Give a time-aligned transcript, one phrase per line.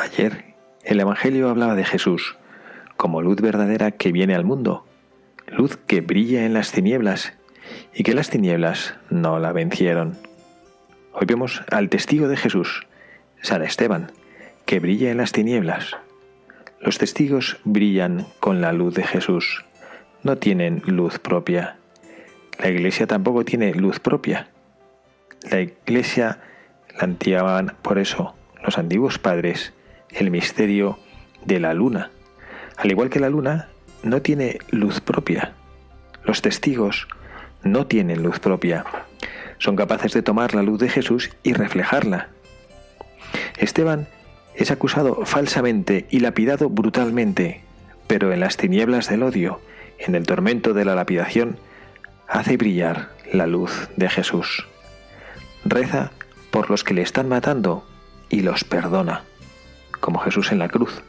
[0.00, 0.54] Ayer
[0.84, 2.36] el Evangelio hablaba de Jesús
[2.96, 4.86] como luz verdadera que viene al mundo,
[5.48, 7.32] luz que brilla en las tinieblas
[7.92, 10.16] y que las tinieblas no la vencieron.
[11.12, 12.86] Hoy vemos al testigo de Jesús,
[13.42, 14.12] San Esteban,
[14.66, 15.96] que brilla en las tinieblas.
[16.80, 19.64] Los testigos brillan con la luz de Jesús,
[20.22, 21.76] no tienen luz propia.
[22.60, 24.48] La iglesia tampoco tiene luz propia.
[25.50, 26.38] La iglesia
[27.00, 29.72] la por eso los antiguos padres
[30.10, 30.98] el misterio
[31.44, 32.10] de la luna.
[32.76, 33.68] Al igual que la luna,
[34.02, 35.54] no tiene luz propia.
[36.24, 37.08] Los testigos
[37.62, 38.84] no tienen luz propia.
[39.58, 42.28] Son capaces de tomar la luz de Jesús y reflejarla.
[43.58, 44.08] Esteban
[44.54, 47.62] es acusado falsamente y lapidado brutalmente,
[48.06, 49.60] pero en las tinieblas del odio,
[49.98, 51.58] en el tormento de la lapidación,
[52.28, 54.66] hace brillar la luz de Jesús.
[55.64, 56.12] Reza
[56.50, 57.84] por los que le están matando
[58.28, 59.24] y los perdona
[60.00, 61.02] como Jesús en la cruz.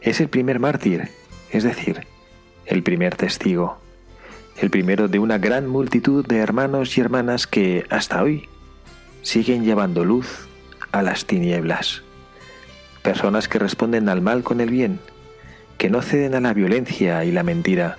[0.00, 1.08] Es el primer mártir,
[1.50, 2.06] es decir,
[2.66, 3.78] el primer testigo,
[4.56, 8.48] el primero de una gran multitud de hermanos y hermanas que hasta hoy
[9.22, 10.46] siguen llevando luz
[10.92, 12.02] a las tinieblas.
[13.02, 15.00] Personas que responden al mal con el bien,
[15.78, 17.96] que no ceden a la violencia y la mentira,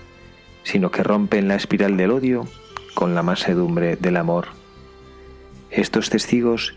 [0.64, 2.48] sino que rompen la espiral del odio
[2.94, 4.48] con la mansedumbre del amor.
[5.70, 6.74] Estos testigos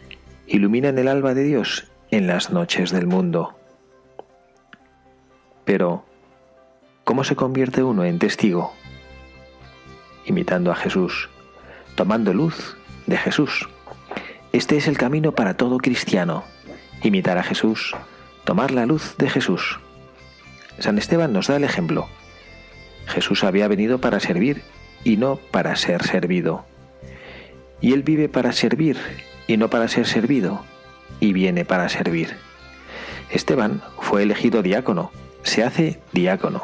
[0.47, 3.55] iluminan el alba de Dios en las noches del mundo.
[5.65, 6.05] Pero,
[7.05, 8.73] ¿cómo se convierte uno en testigo?
[10.25, 11.29] Imitando a Jesús,
[11.95, 12.77] tomando luz
[13.07, 13.69] de Jesús.
[14.53, 16.45] Este es el camino para todo cristiano,
[17.03, 17.95] imitar a Jesús,
[18.45, 19.79] tomar la luz de Jesús.
[20.79, 22.09] San Esteban nos da el ejemplo.
[23.07, 24.63] Jesús había venido para servir
[25.05, 26.65] y no para ser servido.
[27.81, 28.97] Y Él vive para servir
[29.47, 30.63] y no para ser servido
[31.21, 32.37] y viene para servir.
[33.31, 35.11] Esteban fue elegido diácono,
[35.43, 36.63] se hace diácono,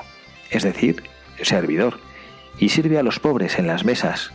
[0.51, 1.03] es decir,
[1.43, 1.99] servidor,
[2.59, 4.31] y sirve a los pobres en las mesas.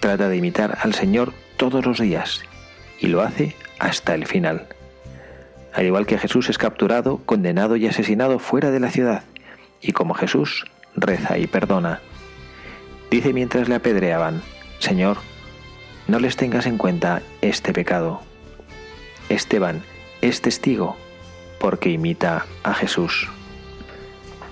[0.00, 2.42] Trata de imitar al Señor todos los días
[3.00, 4.66] y lo hace hasta el final.
[5.72, 9.22] Al igual que Jesús es capturado, condenado y asesinado fuera de la ciudad,
[9.80, 10.66] y como Jesús
[10.96, 12.00] reza y perdona.
[13.10, 14.42] Dice mientras le apedreaban,
[14.80, 15.18] Señor,
[16.08, 18.22] no les tengas en cuenta este pecado.
[19.28, 19.82] Esteban
[20.20, 20.96] es testigo
[21.60, 23.28] porque imita a Jesús.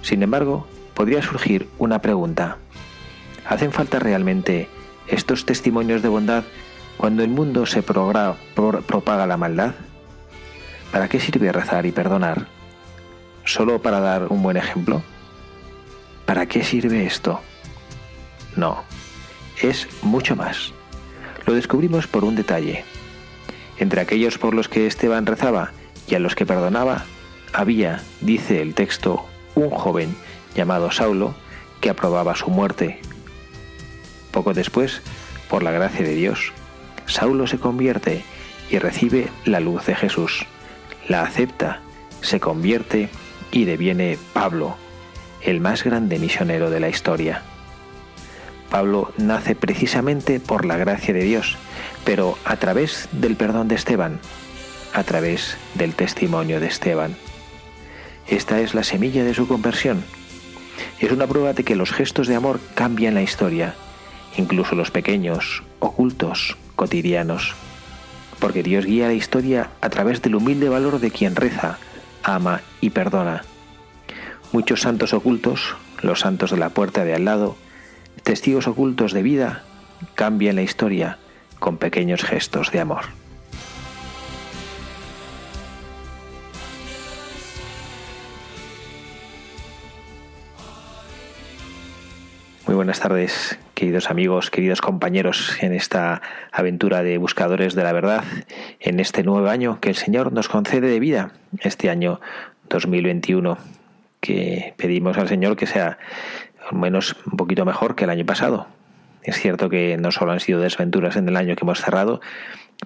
[0.02, 2.58] Sin embargo, podría surgir una pregunta.
[3.46, 4.68] ¿Hacen falta realmente
[5.06, 6.44] estos testimonios de bondad
[6.96, 9.74] cuando el mundo se propaga la maldad?
[10.92, 12.46] ¿Para qué sirve rezar y perdonar?
[13.44, 15.02] ¿Solo para dar un buen ejemplo?
[16.24, 17.40] ¿Para qué sirve esto?
[18.56, 18.82] No,
[19.62, 20.72] es mucho más.
[21.46, 22.84] Lo descubrimos por un detalle.
[23.78, 25.72] Entre aquellos por los que Esteban rezaba
[26.08, 27.04] y a los que perdonaba,
[27.52, 30.14] había, dice el texto, un joven
[30.54, 31.34] llamado Saulo
[31.80, 33.00] que aprobaba su muerte.
[34.30, 35.02] Poco después,
[35.48, 36.52] por la gracia de Dios,
[37.06, 38.24] Saulo se convierte
[38.70, 40.46] y recibe la luz de Jesús.
[41.08, 41.80] La acepta,
[42.20, 43.08] se convierte
[43.52, 44.76] y deviene Pablo,
[45.42, 47.42] el más grande misionero de la historia.
[48.70, 51.56] Pablo nace precisamente por la gracia de Dios
[52.06, 54.20] pero a través del perdón de Esteban,
[54.94, 57.16] a través del testimonio de Esteban.
[58.28, 60.04] Esta es la semilla de su conversión.
[61.00, 63.74] Es una prueba de que los gestos de amor cambian la historia,
[64.36, 67.54] incluso los pequeños, ocultos, cotidianos.
[68.38, 71.78] Porque Dios guía la historia a través del humilde valor de quien reza,
[72.22, 73.42] ama y perdona.
[74.52, 77.56] Muchos santos ocultos, los santos de la puerta de al lado,
[78.22, 79.64] testigos ocultos de vida,
[80.14, 81.18] cambian la historia
[81.58, 83.04] con pequeños gestos de amor.
[92.66, 96.20] Muy buenas tardes, queridos amigos, queridos compañeros, en esta
[96.50, 98.24] aventura de buscadores de la verdad,
[98.80, 101.30] en este nuevo año que el Señor nos concede de vida,
[101.60, 102.20] este año
[102.68, 103.56] 2021
[104.20, 105.98] que pedimos al Señor que sea
[106.68, 108.66] al menos un poquito mejor que el año pasado.
[109.26, 112.20] Es cierto que no solo han sido desventuras en el año que hemos cerrado,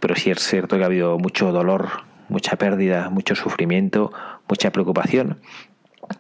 [0.01, 1.89] pero sí es cierto que ha habido mucho dolor,
[2.31, 4.11] mucha pérdida, mucho sufrimiento,
[4.49, 5.39] mucha preocupación.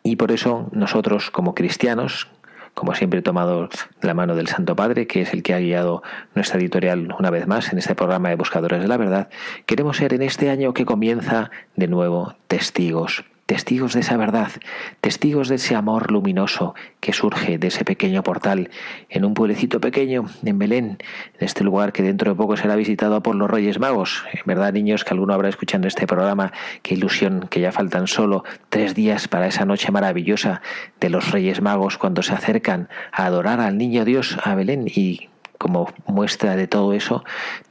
[0.02, 2.28] Y por eso nosotros como cristianos,
[2.74, 3.70] como siempre he tomado
[4.02, 6.02] la mano del Santo Padre, que es el que ha guiado
[6.34, 9.30] nuestra editorial una vez más en este programa de Buscadores de la Verdad,
[9.64, 14.52] queremos ser en este año que comienza de nuevo testigos testigos de esa verdad,
[15.00, 18.70] testigos de ese amor luminoso que surge de ese pequeño portal
[19.08, 20.98] en un pueblecito pequeño en Belén,
[21.36, 24.24] en este lugar que dentro de poco será visitado por los Reyes Magos.
[24.32, 26.52] En verdad, niños, que alguno habrá escuchando este programa,
[26.82, 30.62] qué ilusión que ya faltan solo tres días para esa noche maravillosa
[31.00, 35.28] de los Reyes Magos cuando se acercan a adorar al Niño Dios a Belén y
[35.60, 37.22] como muestra de todo eso,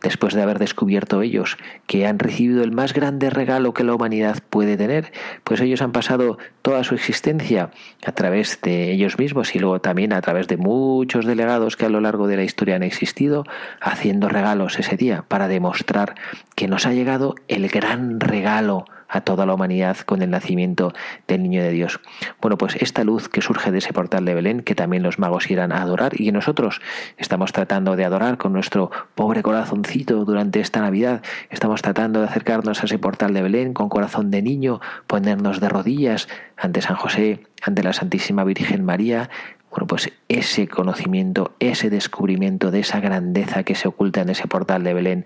[0.03, 1.57] después de haber descubierto ellos
[1.87, 5.11] que han recibido el más grande regalo que la humanidad puede tener,
[5.43, 7.71] pues ellos han pasado toda su existencia
[8.05, 11.89] a través de ellos mismos y luego también a través de muchos delegados que a
[11.89, 13.43] lo largo de la historia han existido,
[13.81, 16.13] haciendo regalos ese día para demostrar
[16.53, 20.93] que nos ha llegado el gran regalo a toda la humanidad con el nacimiento
[21.27, 21.99] del niño de Dios.
[22.41, 25.49] Bueno, pues esta luz que surge de ese portal de Belén, que también los magos
[25.49, 26.81] irán a adorar y que nosotros
[27.17, 32.81] estamos tratando de adorar con nuestro pobre corazoncito durante esta Navidad, estamos tratando de acercarnos
[32.81, 37.41] a ese portal de Belén con corazón de niño, ponernos de rodillas ante San José,
[37.61, 39.29] ante la Santísima Virgen María,
[39.71, 44.83] bueno, pues ese conocimiento, ese descubrimiento de esa grandeza que se oculta en ese portal
[44.83, 45.25] de Belén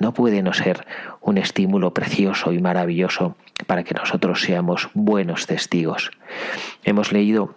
[0.00, 0.86] no puede no ser
[1.20, 3.36] un estímulo precioso y maravilloso
[3.66, 6.10] para que nosotros seamos buenos testigos.
[6.84, 7.54] Hemos leído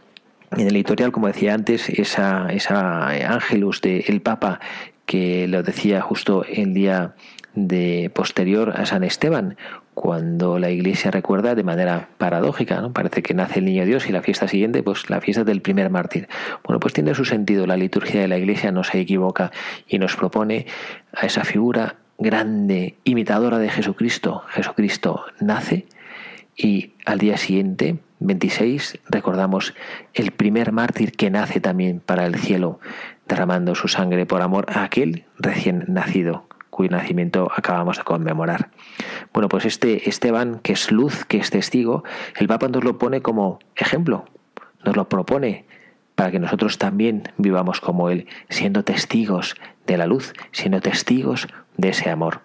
[0.52, 4.60] en el editorial, como decía antes, esa, esa Ángelus del Papa
[5.06, 7.16] que lo decía justo el día
[7.56, 9.58] de posterior a San Esteban,
[9.94, 12.92] cuando la iglesia recuerda de manera paradójica, ¿no?
[12.92, 15.90] Parece que nace el niño Dios y la fiesta siguiente, pues la fiesta del primer
[15.90, 16.28] mártir.
[16.64, 19.52] Bueno, pues tiene su sentido, la liturgia de la iglesia no se equivoca
[19.88, 20.68] y nos propone
[21.14, 24.44] a esa figura grande, imitadora de Jesucristo.
[24.50, 25.86] Jesucristo nace
[26.58, 29.74] y al día siguiente, 26, recordamos
[30.14, 32.80] el primer mártir que nace también para el cielo,
[33.28, 38.70] derramando su sangre por amor a aquel recién nacido cuyo nacimiento acabamos de conmemorar.
[39.34, 42.04] Bueno, pues este Esteban, que es luz, que es testigo,
[42.36, 44.26] el Papa nos lo pone como ejemplo,
[44.84, 45.66] nos lo propone
[46.16, 49.56] para que nosotros también vivamos como Él, siendo testigos
[49.88, 52.42] de la luz, siendo testigos de ese amor.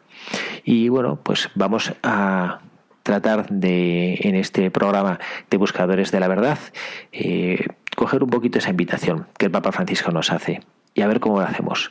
[0.65, 2.61] Y bueno, pues vamos a
[3.03, 5.19] tratar de, en este programa
[5.51, 6.59] de Buscadores de la Verdad,
[7.11, 7.67] eh,
[7.97, 10.61] coger un poquito esa invitación que el Papa Francisco nos hace
[10.95, 11.91] y a ver cómo lo hacemos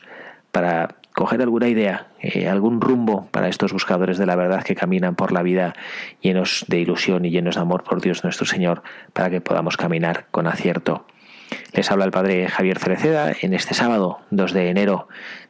[0.51, 5.15] para coger alguna idea, eh, algún rumbo para estos buscadores de la verdad que caminan
[5.15, 5.75] por la vida
[6.21, 10.27] llenos de ilusión y llenos de amor por Dios nuestro Señor, para que podamos caminar
[10.31, 11.05] con acierto.
[11.73, 15.07] Les habla el Padre Javier Cereceda en este sábado 2 de enero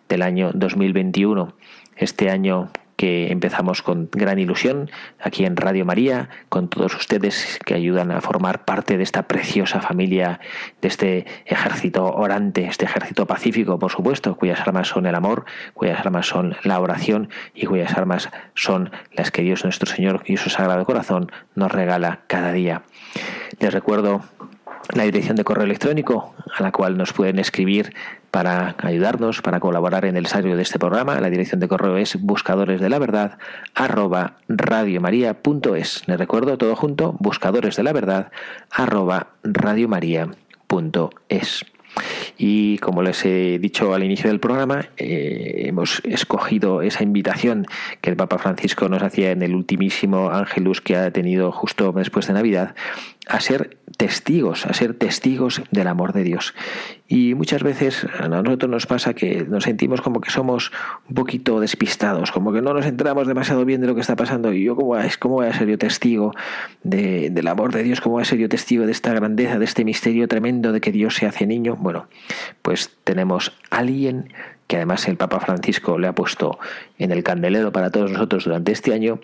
[0.07, 1.53] del año 2021,
[1.97, 4.91] este año que empezamos con gran ilusión
[5.21, 9.79] aquí en Radio María, con todos ustedes que ayudan a formar parte de esta preciosa
[9.79, 10.41] familia,
[10.81, 15.97] de este ejército orante, este ejército pacífico, por supuesto, cuyas armas son el amor, cuyas
[16.01, 20.49] armas son la oración y cuyas armas son las que Dios nuestro Señor y su
[20.49, 22.81] Sagrado Corazón nos regala cada día.
[23.61, 24.25] Les recuerdo
[24.93, 27.93] la dirección de correo electrónico a la cual nos pueden escribir
[28.31, 31.19] para ayudarnos, para colaborar en el ensayo de este programa.
[31.19, 33.37] La dirección de correo es buscadores de la verdad
[33.75, 36.07] arroba radiomaria.es.
[36.07, 38.31] Les recuerdo todo junto, buscadores de la verdad
[38.71, 41.65] arroba radiomaria.es.
[42.37, 47.65] Y como les he dicho al inicio del programa, eh, hemos escogido esa invitación
[48.01, 52.27] que el Papa Francisco nos hacía en el ultimísimo Ángelus que ha tenido justo después
[52.27, 52.75] de Navidad,
[53.29, 56.55] a ser testigos, a ser testigos del amor de Dios.
[57.07, 60.71] Y muchas veces a nosotros nos pasa que nos sentimos como que somos
[61.07, 64.51] un poquito despistados, como que no nos enteramos demasiado bien de lo que está pasando.
[64.51, 66.33] Y yo, ¿cómo, cómo voy a ser yo testigo
[66.83, 68.01] del amor de Dios?
[68.01, 70.91] ¿Cómo voy a ser yo testigo de esta grandeza, de este misterio tremendo de que
[70.91, 71.77] Dios se hace niño?
[71.79, 72.07] Bueno,
[72.63, 74.33] pues tenemos alguien
[74.65, 76.59] que además el Papa Francisco le ha puesto
[76.99, 79.19] en el candelero para todos nosotros durante este año,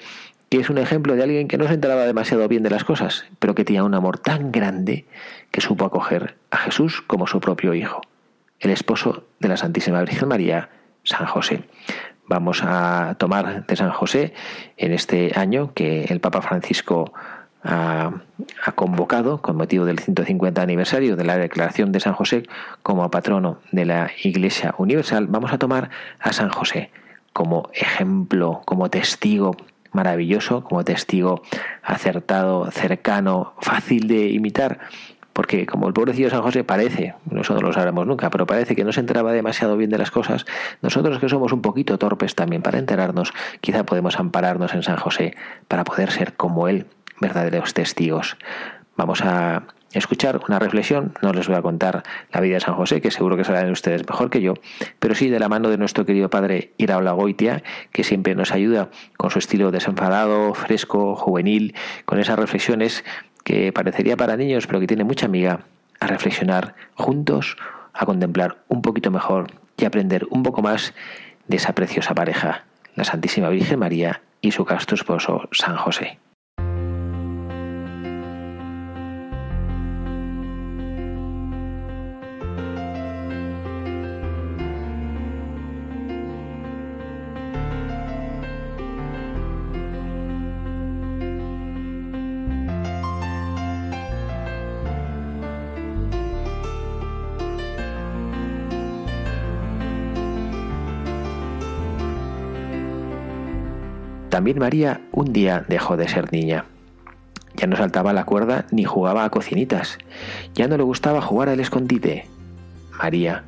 [0.59, 3.55] es un ejemplo de alguien que no se enteraba demasiado bien de las cosas, pero
[3.55, 5.05] que tenía un amor tan grande
[5.51, 8.01] que supo acoger a Jesús como su propio hijo,
[8.59, 10.69] el esposo de la Santísima Virgen María,
[11.03, 11.63] San José.
[12.27, 14.33] Vamos a tomar de San José
[14.77, 17.13] en este año que el Papa Francisco
[17.63, 18.11] ha,
[18.75, 22.43] convocado con motivo del 150 aniversario de la declaración de San José
[22.83, 25.27] como patrono de la Iglesia Universal.
[25.27, 26.91] Vamos a tomar a San José
[27.33, 29.57] como ejemplo, como testigo
[29.95, 31.41] maravilloso, como testigo
[31.81, 34.79] acertado, cercano, fácil de imitar,
[35.33, 38.85] porque como el pobrecillo San José parece, nosotros no lo sabremos nunca, pero parece que
[38.85, 40.45] no se enteraba demasiado bien de las cosas,
[40.81, 45.35] nosotros que somos un poquito torpes también para enterarnos, quizá podemos ampararnos en San José
[45.67, 46.85] para poder ser como él,
[47.19, 48.37] verdaderos testigos.
[48.95, 49.63] Vamos a
[49.99, 51.13] escuchar una reflexión.
[51.21, 54.07] No les voy a contar la vida de San José, que seguro que saben ustedes
[54.07, 54.53] mejor que yo,
[54.99, 58.89] pero sí de la mano de nuestro querido padre Iraola Goitia, que siempre nos ayuda
[59.17, 61.75] con su estilo desenfadado, fresco, juvenil,
[62.05, 63.03] con esas reflexiones
[63.43, 65.61] que parecería para niños, pero que tiene mucha amiga,
[65.99, 67.57] a reflexionar juntos,
[67.93, 69.47] a contemplar un poquito mejor
[69.77, 70.93] y aprender un poco más
[71.47, 76.19] de esa preciosa pareja, la Santísima Virgen María y su casto esposo San José.
[104.45, 106.65] También María un día dejó de ser niña.
[107.55, 109.97] Ya no saltaba la cuerda ni jugaba a cocinitas.
[110.53, 112.27] Ya no le gustaba jugar al escondite.
[112.91, 113.43] María,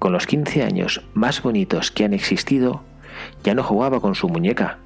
[0.00, 2.82] con los 15 años más bonitos que han existido,
[3.44, 4.78] ya no jugaba con su muñeca.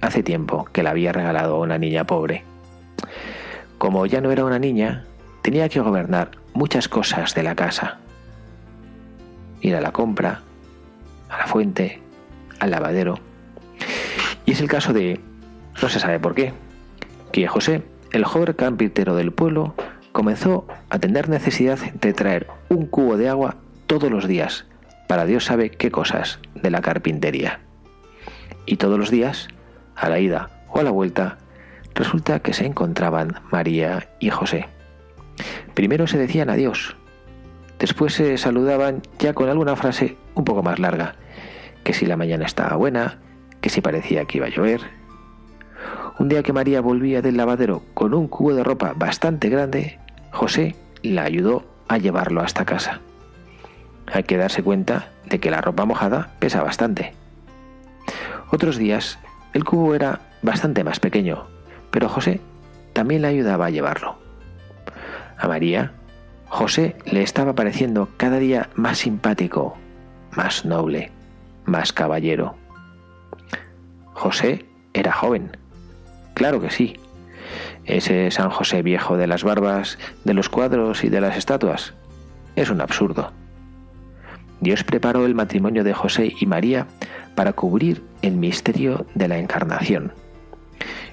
[0.00, 2.44] Hace tiempo que la había regalado a una niña pobre.
[3.76, 5.04] Como ya no era una niña,
[5.42, 7.98] tenía que gobernar muchas cosas de la casa.
[9.60, 10.40] Ir a la compra,
[11.28, 12.00] a la fuente,
[12.60, 13.25] al lavadero
[14.46, 15.20] y es el caso de,
[15.82, 16.52] no se sabe por qué,
[17.32, 19.74] que José, el joven carpintero del pueblo,
[20.12, 24.64] comenzó a tener necesidad de traer un cubo de agua todos los días,
[25.08, 27.60] para Dios sabe qué cosas, de la carpintería.
[28.64, 29.48] Y todos los días,
[29.94, 31.38] a la ida o a la vuelta,
[31.94, 34.68] resulta que se encontraban María y José.
[35.74, 36.96] Primero se decían adiós,
[37.78, 41.16] después se saludaban ya con alguna frase un poco más larga,
[41.84, 43.18] que si la mañana estaba buena,
[43.60, 44.80] que si parecía que iba a llover.
[46.18, 49.98] Un día que María volvía del lavadero con un cubo de ropa bastante grande,
[50.32, 53.00] José la ayudó a llevarlo hasta casa.
[54.12, 57.12] Hay que darse cuenta de que la ropa mojada pesa bastante.
[58.50, 59.18] Otros días
[59.52, 61.46] el cubo era bastante más pequeño,
[61.90, 62.40] pero José
[62.92, 64.16] también la ayudaba a llevarlo.
[65.38, 65.92] A María,
[66.48, 69.76] José le estaba pareciendo cada día más simpático,
[70.32, 71.10] más noble,
[71.64, 72.54] más caballero.
[74.16, 75.58] José era joven.
[76.32, 76.96] Claro que sí.
[77.84, 81.92] Ese San José viejo de las barbas, de los cuadros y de las estatuas.
[82.56, 83.30] Es un absurdo.
[84.60, 86.86] Dios preparó el matrimonio de José y María
[87.34, 90.12] para cubrir el misterio de la encarnación.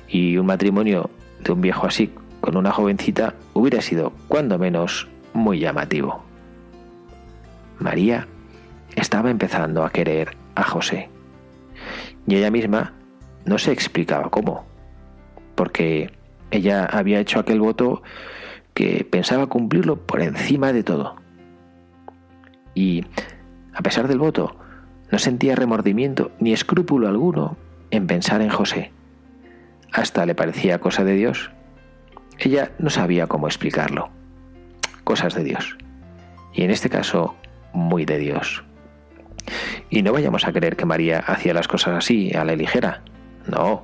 [0.07, 1.09] Y un matrimonio
[1.43, 6.23] de un viejo así con una jovencita hubiera sido, cuando menos, muy llamativo.
[7.79, 8.27] María
[8.95, 11.09] estaba empezando a querer a José
[12.27, 12.93] y ella misma
[13.45, 14.65] no se explicaba cómo,
[15.55, 16.11] porque
[16.51, 18.03] ella había hecho aquel voto
[18.73, 21.15] que pensaba cumplirlo por encima de todo.
[22.75, 23.05] Y,
[23.73, 24.55] a pesar del voto,
[25.11, 27.57] no sentía remordimiento ni escrúpulo alguno
[27.91, 28.91] en pensar en José.
[29.91, 31.51] Hasta le parecía cosa de Dios.
[32.39, 34.09] Ella no sabía cómo explicarlo.
[35.03, 35.77] Cosas de Dios.
[36.53, 37.35] Y en este caso,
[37.73, 38.63] muy de Dios.
[39.89, 43.01] Y no vayamos a creer que María hacía las cosas así, a la ligera.
[43.47, 43.83] No.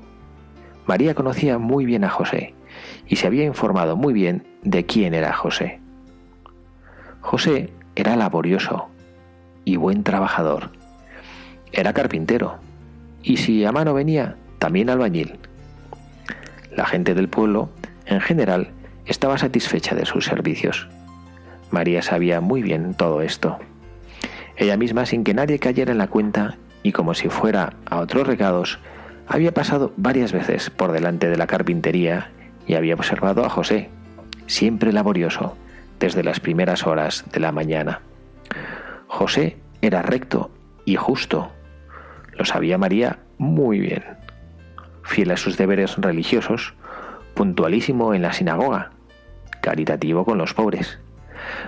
[0.85, 2.53] María conocía muy bien a José
[3.07, 5.79] y se había informado muy bien de quién era José.
[7.21, 8.87] José era laborioso
[9.65, 10.71] y buen trabajador.
[11.71, 12.59] Era carpintero
[13.21, 15.37] y si a mano venía, también albañil.
[16.75, 17.69] La gente del pueblo,
[18.05, 18.69] en general,
[19.05, 20.87] estaba satisfecha de sus servicios.
[21.71, 23.59] María sabía muy bien todo esto.
[24.59, 28.27] Ella misma, sin que nadie cayera en la cuenta, y como si fuera a otros
[28.27, 28.77] recados,
[29.25, 32.29] había pasado varias veces por delante de la carpintería
[32.67, 33.89] y había observado a José,
[34.47, 35.55] siempre laborioso,
[35.97, 38.01] desde las primeras horas de la mañana.
[39.07, 40.51] José era recto
[40.83, 41.51] y justo.
[42.33, 44.03] Lo sabía María muy bien.
[45.03, 46.73] Fiel a sus deberes religiosos,
[47.33, 48.91] puntualísimo en la sinagoga,
[49.61, 50.99] caritativo con los pobres.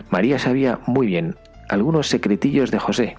[0.09, 1.37] María sabía muy bien
[1.71, 3.17] algunos secretillos de José,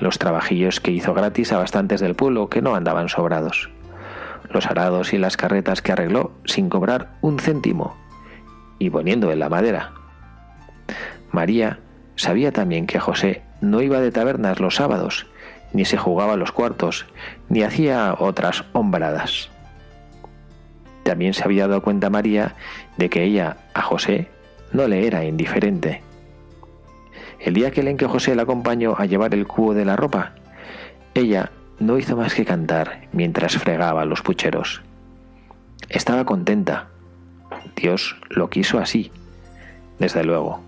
[0.00, 3.70] los trabajillos que hizo gratis a bastantes del pueblo que no andaban sobrados,
[4.50, 7.96] los arados y las carretas que arregló sin cobrar un céntimo
[8.80, 9.92] y poniendo en la madera.
[11.30, 11.78] María
[12.16, 15.28] sabía también que José no iba de tabernas los sábados,
[15.72, 17.06] ni se jugaba los cuartos,
[17.48, 19.50] ni hacía otras hombradas.
[21.04, 22.56] también se había dado cuenta María
[22.96, 24.28] de que ella a José
[24.72, 26.07] no le era indiferente.
[27.40, 30.32] El día que que José la acompañó a llevar el cubo de la ropa,
[31.14, 34.82] ella no hizo más que cantar mientras fregaba los pucheros.
[35.88, 36.88] Estaba contenta.
[37.76, 39.12] Dios lo quiso así,
[39.98, 40.60] desde luego.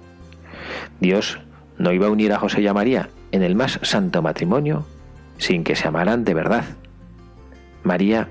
[1.01, 1.39] Dios
[1.79, 4.87] no iba a unir a José y a María en el más santo matrimonio
[5.39, 6.65] sin que se amaran de verdad.
[7.83, 8.29] María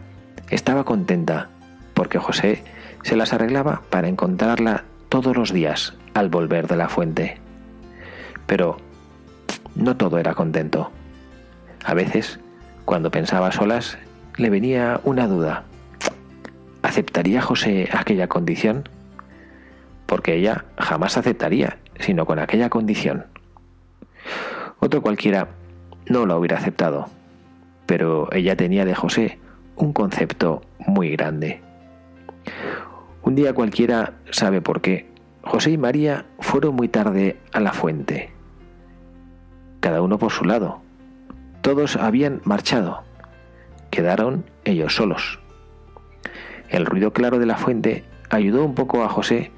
[0.50, 1.50] estaba contenta
[1.94, 2.64] porque José
[3.04, 7.38] se las arreglaba para encontrarla todos los días al volver de la fuente.
[8.50, 8.78] Pero
[9.76, 10.90] no todo era contento.
[11.86, 12.40] A veces,
[12.84, 14.00] cuando pensaba solas,
[14.38, 15.66] le venía una duda.
[16.82, 18.90] ¿Aceptaría José aquella condición?
[20.08, 23.28] Porque ella jamás aceptaría, sino con aquella condición.
[24.80, 25.50] Otro cualquiera
[26.08, 27.08] no lo hubiera aceptado,
[27.86, 29.38] pero ella tenía de José
[29.76, 31.62] un concepto muy grande.
[33.22, 35.08] Un día cualquiera sabe por qué.
[35.44, 38.32] José y María fueron muy tarde a la fuente,
[39.80, 40.82] cada uno por su lado.
[41.62, 43.04] Todos habían marchado.
[43.92, 45.40] Quedaron ellos solos.
[46.70, 49.52] El ruido claro de la fuente ayudó un poco a José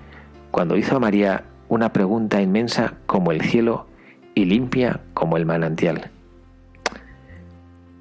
[0.51, 3.87] cuando hizo a María una pregunta inmensa como el cielo
[4.35, 6.09] y limpia como el manantial.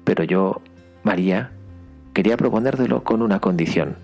[0.03, 0.61] Pero yo,
[1.03, 1.51] María,
[2.13, 3.95] quería proponértelo con una condición.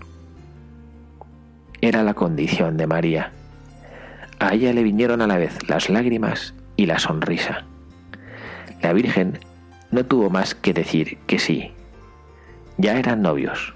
[1.80, 3.32] Era la condición de María.
[4.38, 7.64] A ella le vinieron a la vez las lágrimas y la sonrisa.
[8.82, 9.38] La Virgen
[9.90, 11.72] no tuvo más que decir que sí.
[12.76, 13.74] Ya eran novios.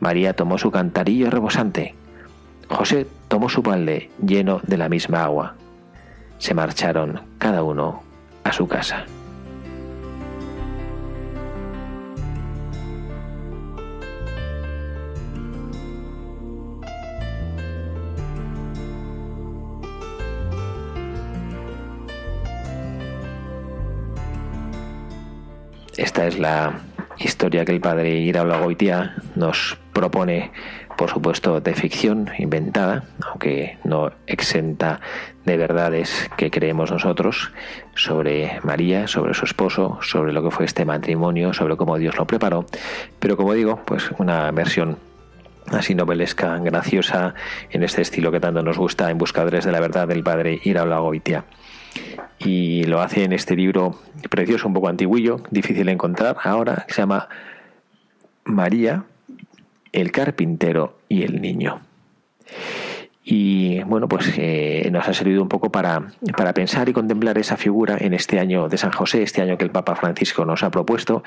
[0.00, 1.94] María tomó su cantarillo rebosante.
[2.68, 5.54] José tomó su balde lleno de la misma agua.
[6.38, 8.02] Se marcharon cada uno
[8.42, 9.04] a su casa.
[26.12, 26.74] Esta es la
[27.16, 30.52] historia que el padre Iraola Goitia nos propone,
[30.98, 35.00] por supuesto, de ficción inventada, aunque no exenta
[35.46, 37.50] de verdades que creemos nosotros,
[37.94, 42.26] sobre María, sobre su esposo, sobre lo que fue este matrimonio, sobre cómo Dios lo
[42.26, 42.66] preparó,
[43.18, 44.98] pero como digo, pues una versión
[45.70, 47.32] así novelesca, graciosa,
[47.70, 50.98] en este estilo que tanto nos gusta en Buscadores de la Verdad del padre Iraola
[50.98, 51.46] Goitia
[52.38, 53.98] y lo hace en este libro
[54.30, 57.28] precioso, un poco antiguillo, difícil de encontrar ahora, que se llama
[58.44, 59.04] María,
[59.92, 61.80] el carpintero y el niño.
[63.24, 67.56] Y bueno, pues eh, nos ha servido un poco para, para, pensar y contemplar esa
[67.56, 70.70] figura en este año de San José, este año que el Papa Francisco nos ha
[70.70, 71.22] propuesto,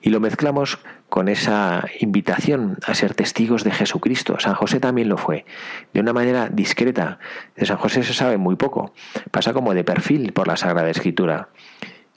[0.00, 0.78] y lo mezclamos
[1.10, 4.36] con esa invitación a ser testigos de Jesucristo.
[4.38, 5.44] San José también lo fue,
[5.92, 7.18] de una manera discreta.
[7.56, 8.94] De San José se sabe muy poco,
[9.30, 11.50] pasa como de perfil por la Sagrada Escritura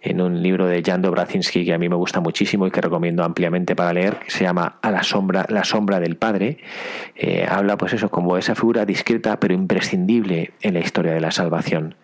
[0.03, 3.23] en un libro de Jan Dobrazinski que a mí me gusta muchísimo y que recomiendo
[3.23, 6.57] ampliamente para leer, que se llama A la sombra, la sombra del Padre,
[7.15, 11.31] eh, habla pues eso, como esa figura discreta pero imprescindible en la historia de la
[11.31, 11.95] salvación.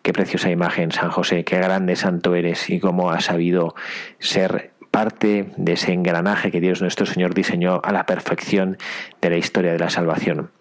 [0.00, 3.74] Qué preciosa imagen, San José, qué grande santo eres y cómo has sabido
[4.18, 8.78] ser parte de ese engranaje que Dios nuestro Señor diseñó a la perfección
[9.20, 10.52] de la historia de la salvación.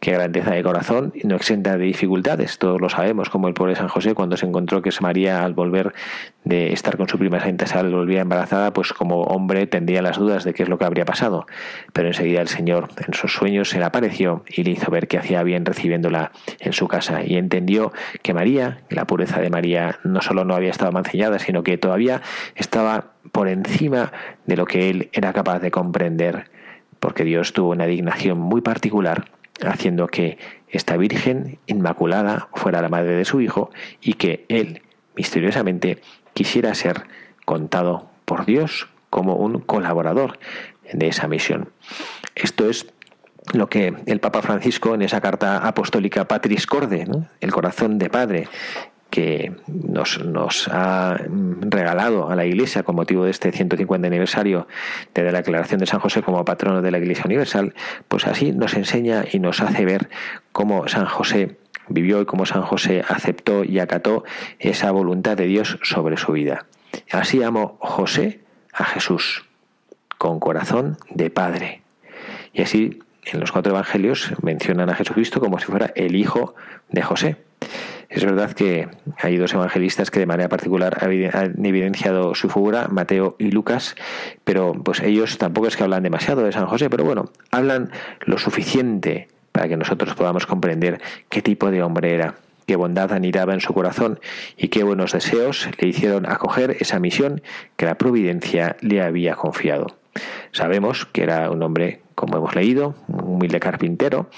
[0.00, 2.58] Qué grandeza de corazón, no exenta de dificultades.
[2.58, 5.92] Todos lo sabemos, como el pobre San José, cuando se encontró que María, al volver
[6.44, 10.44] de estar con su prima Santa Isabel, volvía embarazada, pues como hombre tendría las dudas
[10.44, 11.46] de qué es lo que habría pasado.
[11.92, 15.18] Pero enseguida el Señor, en sus sueños, se le apareció y le hizo ver que
[15.18, 17.22] hacía bien recibiéndola en su casa.
[17.22, 17.92] Y entendió
[18.22, 22.22] que María, la pureza de María, no solo no había estado mancillada, sino que todavía
[22.54, 24.12] estaba por encima
[24.46, 26.52] de lo que él era capaz de comprender,
[27.00, 29.24] porque Dios tuvo una dignación muy particular
[29.60, 34.82] haciendo que esta Virgen Inmaculada fuera la madre de su Hijo y que él,
[35.16, 36.00] misteriosamente,
[36.32, 37.08] quisiera ser
[37.44, 40.38] contado por Dios como un colaborador
[40.92, 41.70] de esa misión.
[42.36, 42.86] Esto es
[43.52, 47.08] lo que el Papa Francisco en esa carta apostólica Patris Corde,
[47.40, 48.48] el corazón de Padre,
[49.14, 51.16] que nos, ha
[51.60, 54.66] regalado a la Iglesia con motivo de este 150 aniversario
[55.14, 57.74] de la declaración de San José como patrono de la Iglesia Universal,
[58.08, 60.10] pues así nos enseña y nos hace ver
[60.50, 64.24] cómo San José vivió y cómo San José aceptó y acató
[64.58, 66.66] esa voluntad de Dios sobre su vida.
[67.12, 68.40] Así amó José
[68.72, 69.44] a Jesús,
[70.18, 71.82] con corazón de Padre.
[72.52, 76.56] Y así en los cuatro evangelios mencionan a Jesucristo como si fuera el Hijo
[76.88, 77.36] de José.
[78.14, 78.86] Es verdad que
[79.20, 83.96] hay dos evangelistas que de manera particular han evidenciado su figura, Mateo y Lucas,
[84.44, 88.38] pero pues ellos tampoco es que hablan demasiado de San José, pero bueno, hablan lo
[88.38, 92.36] suficiente para que nosotros podamos comprender qué tipo de hombre era
[92.68, 94.20] qué bondad anidaba en su corazón
[94.56, 97.42] y qué buenos deseos le hicieron acoger esa misión
[97.76, 99.88] que la providencia le había confiado.
[100.52, 104.30] Sabemos que era un hombre, como hemos leído, un humilde carpintero,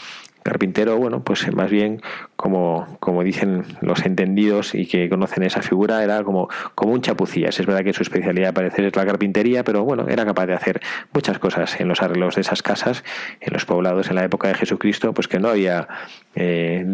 [0.47, 2.01] carpintero, bueno, pues más bien
[2.37, 7.59] como, como dicen los entendidos y que conocen esa figura, era como, como un chapucillas.
[7.59, 10.81] Es verdad que su especialidad parece es la carpintería, pero bueno, era capaz de hacer
[11.13, 13.05] muchas cosas en los arreglos de esas casas,
[13.41, 15.89] en los poblados en la época de Jesucristo, pues que no había
[16.35, 16.87] eh,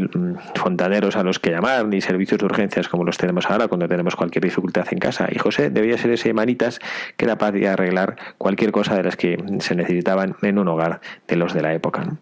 [0.54, 4.16] fontaneros a los que llamar, ni servicios de urgencias como los tenemos ahora cuando tenemos
[4.16, 5.28] cualquier dificultad en casa.
[5.30, 6.78] Y José debía ser ese manitas
[7.16, 11.00] que era capaz de arreglar cualquier cosa de las que se necesitaban en un hogar
[11.26, 12.18] de los de la época.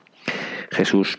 [0.71, 1.19] Jesús,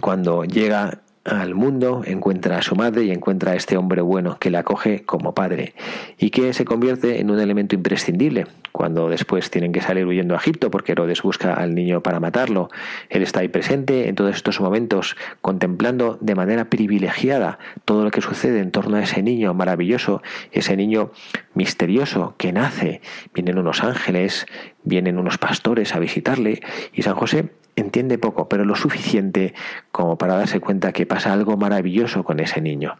[0.00, 4.50] cuando llega al mundo, encuentra a su madre y encuentra a este hombre bueno que
[4.50, 5.74] la acoge como padre
[6.18, 10.38] y que se convierte en un elemento imprescindible cuando después tienen que salir huyendo a
[10.38, 12.68] Egipto porque Herodes busca al niño para matarlo.
[13.08, 18.20] Él está ahí presente en todos estos momentos contemplando de manera privilegiada todo lo que
[18.20, 21.12] sucede en torno a ese niño maravilloso, ese niño
[21.54, 23.00] misterioso que nace.
[23.32, 24.46] Vienen unos ángeles,
[24.84, 26.60] vienen unos pastores a visitarle
[26.92, 29.54] y San José entiende poco, pero lo suficiente
[29.90, 32.96] como para darse cuenta que pasa algo maravilloso con ese niño.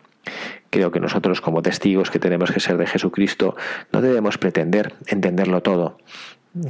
[0.70, 3.56] Creo que nosotros como testigos que tenemos que ser de Jesucristo
[3.92, 5.98] no debemos pretender entenderlo todo.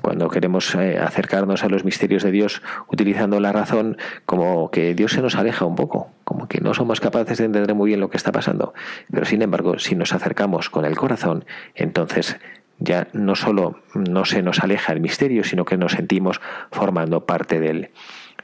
[0.00, 5.12] Cuando queremos eh, acercarnos a los misterios de Dios utilizando la razón, como que Dios
[5.12, 8.09] se nos aleja un poco, como que no somos capaces de entender muy bien lo
[8.09, 8.72] que está pasando.
[9.11, 12.38] Pero sin embargo, si nos acercamos con el corazón, entonces
[12.79, 17.61] ya no solo no se nos aleja el misterio, sino que nos sentimos formando parte
[17.61, 17.91] de él.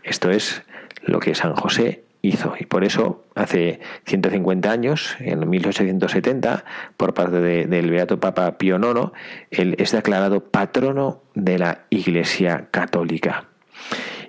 [0.02, 0.62] Esto es
[1.02, 6.64] lo que San José hizo y por eso hace 150 años, en 1870,
[6.96, 9.12] por parte del Beato Papa Pío IX,
[9.50, 13.46] él es declarado patrono de la Iglesia Católica.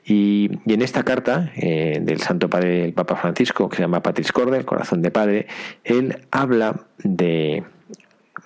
[0.03, 4.31] Y, en esta carta eh, del Santo Padre, el Papa Francisco, que se llama Patris
[4.31, 5.47] Corde, el corazón de Padre,
[5.83, 7.63] él habla de,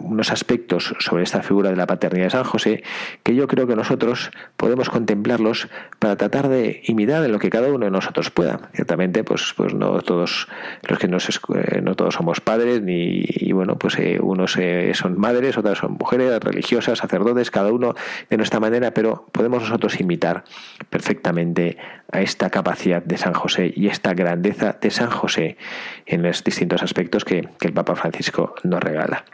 [0.06, 2.84] unos aspectos sobre esta figura de la paternidad de San José
[3.24, 5.68] que yo creo que nosotros podemos contemplarlos
[6.00, 8.70] para tratar de imitar en lo que cada uno de nosotros pueda.
[8.74, 10.48] Ciertamente, pues, pues no todos
[10.88, 14.92] los que nos, eh, no todos somos padres ni y bueno, pues eh, unos eh,
[14.94, 17.96] son madres, otras son mujeres religiosas, sacerdotes, cada uno
[18.30, 20.44] de nuestra manera, pero podemos nosotros imitar
[20.90, 21.78] perfectamente
[22.12, 25.58] a esta capacidad de San José y esta grandeza de San José
[26.06, 29.26] en los distintos aspectos que, que el Papa Francisco nos regala.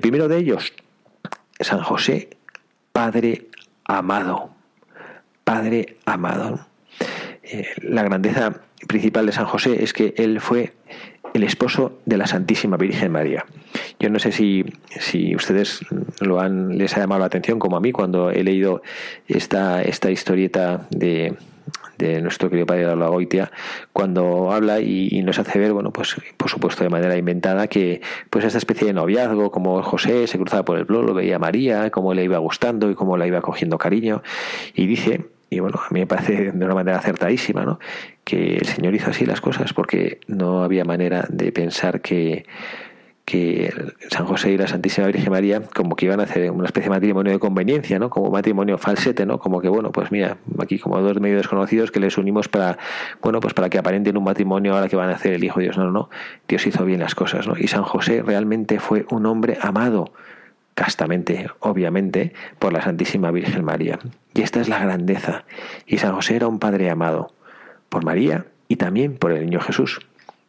[0.00, 0.72] Primero de ellos,
[1.60, 2.30] San José,
[2.92, 3.46] Padre
[3.84, 4.50] amado.
[5.44, 6.66] Padre amado.
[7.42, 10.74] Eh, la grandeza principal de San José es que él fue
[11.34, 13.44] el esposo de la Santísima Virgen María.
[13.98, 14.64] Yo no sé si,
[15.00, 15.80] si ustedes
[16.20, 18.82] lo han, les ha llamado la atención como a mí cuando he leído
[19.26, 21.36] esta, esta historieta de,
[21.98, 23.50] de nuestro querido padre de la Goitia,
[23.92, 28.44] cuando habla y, nos hace ver, bueno, pues por supuesto de manera inventada, que pues
[28.44, 32.14] esta especie de noviazgo, como José se cruzaba por el blog, lo veía María, cómo
[32.14, 34.22] le iba gustando y cómo la iba cogiendo cariño,
[34.74, 37.78] y dice, y bueno, a mí me parece de una manera acertadísima, ¿no?
[38.28, 42.44] que el Señor hizo así las cosas porque no había manera de pensar que
[43.28, 43.70] que
[44.10, 46.96] San José y la Santísima Virgen María como que iban a hacer una especie de
[46.96, 48.08] matrimonio de conveniencia, ¿no?
[48.08, 49.38] Como matrimonio falsete, ¿no?
[49.38, 52.78] Como que bueno, pues mira, aquí como dos medios desconocidos que les unimos para
[53.20, 55.64] bueno, pues para que aparenten un matrimonio ahora que van a hacer el hijo de
[55.64, 56.08] Dios, no, no,
[56.48, 57.52] Dios hizo bien las cosas, ¿no?
[57.58, 60.10] Y San José realmente fue un hombre amado
[60.72, 63.98] castamente, obviamente, por la Santísima Virgen María.
[64.32, 65.44] Y esta es la grandeza.
[65.86, 67.34] Y San José era un padre amado
[67.90, 70.00] por María y también por el niño Jesús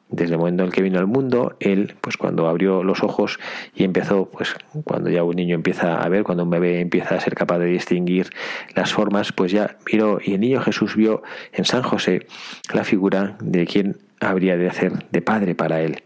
[0.10, 3.40] desde el momento en que vino al mundo, él, pues cuando abrió los ojos
[3.76, 7.20] y empezó, pues cuando ya un niño empieza a ver, cuando un bebé empieza a
[7.20, 8.32] ser capaz de distinguir
[8.76, 11.22] las formas, pues ya miró y el niño Jesús vio
[11.54, 12.26] en San José
[12.74, 16.04] la figura de quien habría de hacer de padre para él.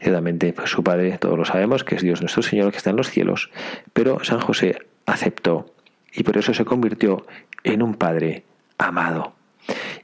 [0.00, 2.96] Ciertamente, pues su padre, todos lo sabemos, que es Dios nuestro Señor que está en
[2.96, 3.50] los cielos,
[3.92, 5.72] pero San José aceptó
[6.12, 7.26] y por eso se convirtió
[7.62, 8.42] en un padre
[8.76, 9.34] amado.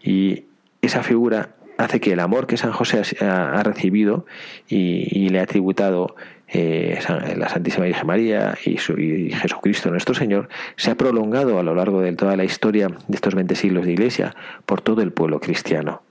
[0.03, 0.45] Y
[0.81, 4.27] esa figura hace que el amor que San José ha, recibido
[4.69, 6.15] y, le ha tributado
[6.49, 6.99] eh,
[7.37, 12.01] la Santísima Virgen María y, su, Jesucristo nuestro Señor se ha prolongado a lo largo
[12.01, 14.35] de toda la historia de estos 20 siglos de Iglesia
[14.67, 16.03] por todo el pueblo cristiano.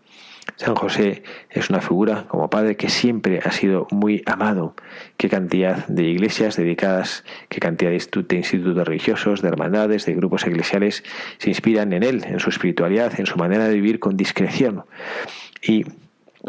[0.55, 4.75] San José es una figura como padre que siempre ha sido muy amado.
[5.17, 11.03] Qué cantidad de iglesias dedicadas, qué cantidad de institutos religiosos, de hermandades, de grupos eclesiales
[11.37, 14.83] se inspiran en él, en su espiritualidad, en su manera de vivir con discreción.
[15.61, 15.85] Y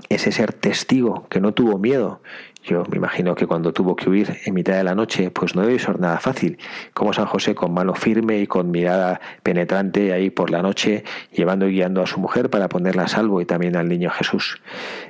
[0.08, 2.20] ese ser testigo que no tuvo miedo.
[2.64, 5.62] Yo me imagino que cuando tuvo que huir en mitad de la noche, pues no
[5.62, 6.58] debe ser nada fácil.
[6.94, 11.66] Como San José con mano firme y con mirada penetrante ahí por la noche, llevando
[11.66, 14.60] y guiando a su mujer para ponerla a salvo y también al niño Jesús.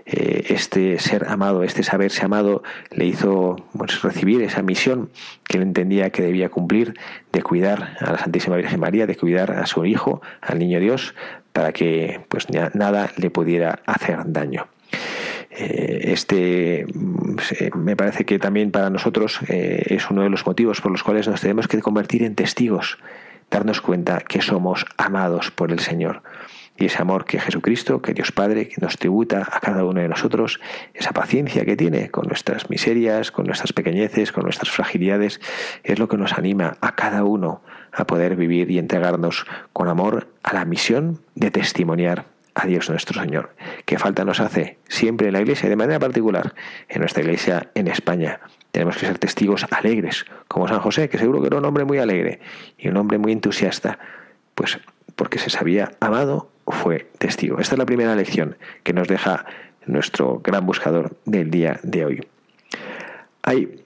[0.06, 5.10] Eh, este ser amado, este saberse amado, le hizo pues, recibir esa misión
[5.44, 6.94] que él entendía que debía cumplir
[7.32, 11.14] de cuidar a la Santísima Virgen María, de cuidar a su hijo, al niño Dios,
[11.52, 14.68] para que pues nada le pudiera hacer daño.
[15.54, 17.36] Eh, este mm,
[17.76, 21.28] me parece que también para nosotros eh, es uno de los motivos por los cuales
[21.28, 22.98] nos tenemos que convertir en testigos,
[23.50, 26.22] darnos cuenta que somos amados por el Señor.
[26.78, 30.08] Y ese amor que Jesucristo, que Dios Padre, que nos tributa a cada uno de
[30.08, 30.58] nosotros,
[30.94, 35.38] esa paciencia que tiene con nuestras miserias, con nuestras pequeñeces, con nuestras fragilidades,
[35.84, 37.60] es lo que nos anima a cada uno
[37.92, 43.20] a poder vivir y entregarnos con amor a la misión de testimoniar a Dios nuestro
[43.20, 43.54] Señor.
[43.84, 46.54] ¿Qué falta nos hace siempre en la Iglesia, de manera particular
[46.88, 48.40] en nuestra Iglesia en España?
[48.70, 51.98] Tenemos que ser testigos alegres, como San José, que seguro que era un hombre muy
[51.98, 52.40] alegre
[52.78, 53.98] y un hombre muy entusiasta,
[54.54, 54.78] pues
[55.16, 57.58] porque se sabía amado, fue testigo.
[57.58, 59.44] Esta es la primera lección que nos deja
[59.86, 62.26] nuestro gran buscador del día de hoy.
[63.42, 63.84] Hay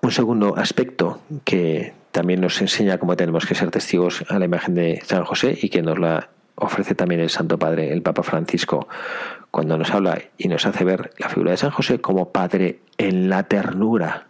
[0.00, 4.74] un segundo aspecto que también nos enseña cómo tenemos que ser testigos a la imagen
[4.74, 8.88] de San José y que nos la ofrece también el Santo Padre, el Papa Francisco,
[9.50, 13.28] cuando nos habla y nos hace ver la figura de San José como Padre en
[13.28, 14.26] la ternura.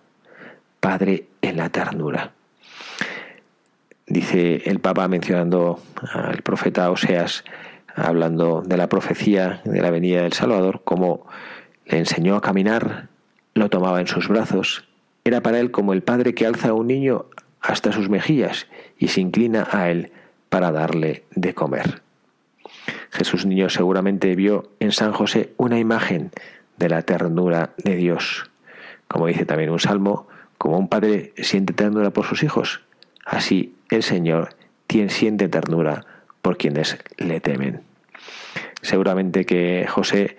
[0.81, 2.33] Padre en la ternura.
[4.07, 5.81] Dice el Papa mencionando
[6.13, 7.45] al profeta Oseas,
[7.95, 11.27] hablando de la profecía de la venida del Salvador, como
[11.87, 13.09] le enseñó a caminar,
[13.55, 14.85] lo tomaba en sus brazos,
[15.25, 17.27] era para él como el padre que alza a un niño
[17.61, 18.67] hasta sus mejillas
[18.99, 20.13] y se inclina a él
[20.51, 22.04] para darle de comer.
[23.15, 26.31] Jesús niño seguramente vio en San José una imagen
[26.77, 28.51] de la ternura de Dios.
[29.09, 32.83] Como dice también un salmo, como un padre siente ternura por sus hijos,
[33.25, 34.51] así el Señor
[35.09, 36.07] siente ternura
[36.41, 37.83] por quienes le temen.
[38.83, 40.37] Seguramente que José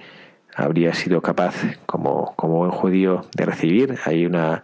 [0.56, 3.98] habría sido capaz, como, como buen judío, de recibir.
[4.06, 4.64] Hay una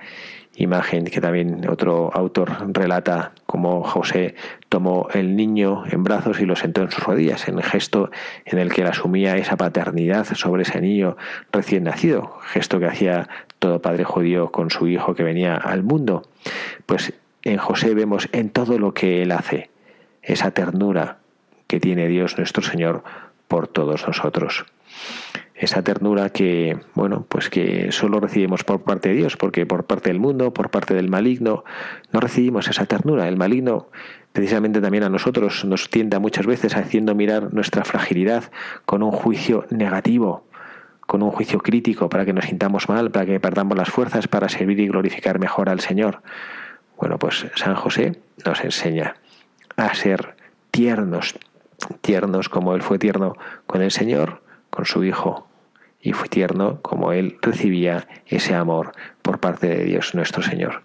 [0.56, 4.36] imagen que también otro autor relata como José
[4.70, 8.12] tomó el niño en brazos y lo sentó en sus rodillas, en gesto
[8.46, 11.18] en el que él asumía esa paternidad sobre ese niño
[11.52, 16.24] recién nacido, gesto que hacía todo padre judío con su hijo que venía al mundo.
[16.86, 19.70] Pues en José vemos en todo lo que él hace
[20.22, 21.18] esa ternura
[21.68, 23.04] que tiene Dios nuestro Señor
[23.48, 24.66] por todos nosotros
[25.62, 30.10] esa ternura que, bueno, pues que solo recibimos por parte de Dios, porque por parte
[30.10, 31.64] del mundo, por parte del maligno,
[32.12, 33.28] no recibimos esa ternura.
[33.28, 33.90] El maligno,
[34.34, 38.46] precisamente también a nosotros, nos tienda muchas veces haciendo mirar nuestra fragilidad
[38.88, 40.48] con un juicio negativo,
[41.02, 44.50] con un juicio crítico, para que nos sintamos mal, para que perdamos las fuerzas para
[44.50, 46.24] servir y glorificar mejor al Señor.
[46.98, 49.16] Bueno, pues San José nos enseña
[49.78, 50.36] a ser
[50.72, 51.36] tiernos,
[52.02, 53.36] tiernos como Él fue tierno
[53.68, 55.51] con el Señor, con su Hijo,
[56.02, 60.84] y fue tierno como él recibía ese amor por parte de Dios nuestro Señor.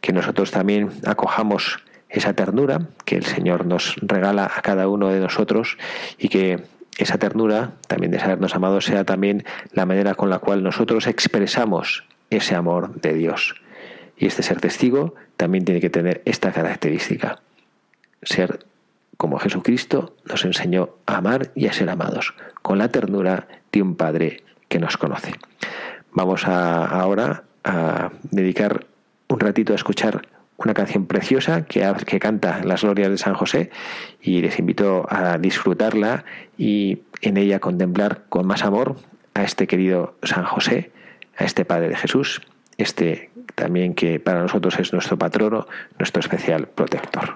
[0.00, 1.78] Que nosotros también acojamos
[2.08, 5.78] esa ternura que el Señor nos regala a cada uno de nosotros
[6.18, 6.60] y que
[6.98, 12.04] esa ternura, también de sabernos amados, sea también la manera con la cual nosotros expresamos
[12.28, 13.54] ese amor de Dios.
[14.16, 17.40] Y este ser testigo también tiene que tener esta característica,
[18.22, 18.66] ser
[19.16, 23.96] como Jesucristo nos enseñó a amar y a ser amados, con la ternura de un
[23.96, 25.32] Padre que nos conoce.
[26.12, 28.86] Vamos ahora a dedicar
[29.28, 33.70] un ratito a escuchar una canción preciosa que, que canta las glorias de San José
[34.20, 36.24] y les invito a disfrutarla
[36.56, 38.96] y en ella contemplar con más amor
[39.34, 40.92] a este querido San José,
[41.36, 42.42] a este Padre de Jesús,
[42.76, 45.66] este también que para nosotros es nuestro patrono,
[45.98, 47.34] nuestro especial protector.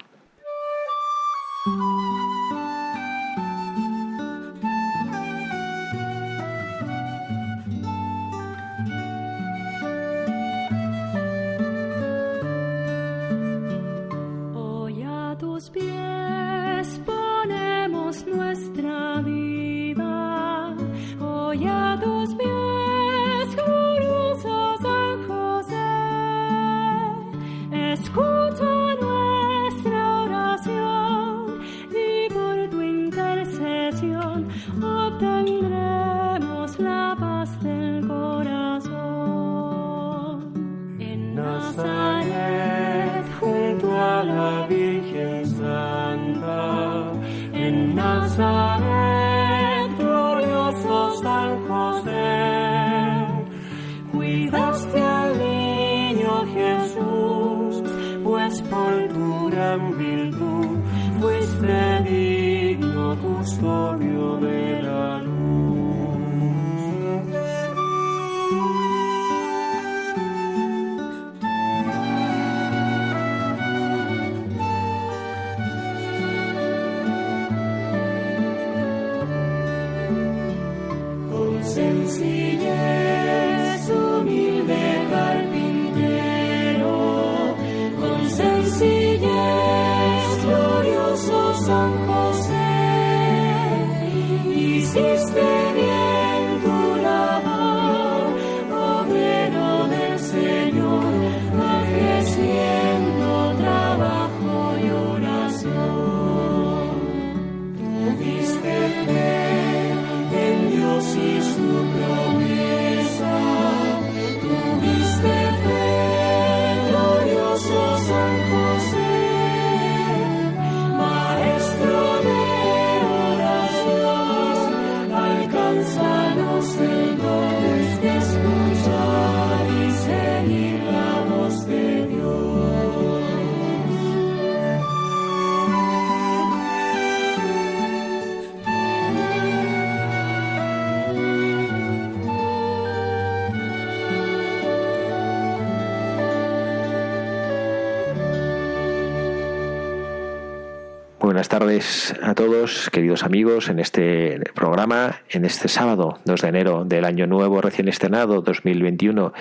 [152.22, 157.26] A todos, queridos amigos, en este programa, en este sábado 2 de enero del año
[157.26, 159.34] nuevo recién estrenado 2021,